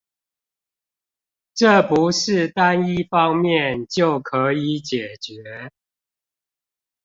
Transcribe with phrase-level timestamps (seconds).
[1.53, 5.69] 這不是單一方面就可以解決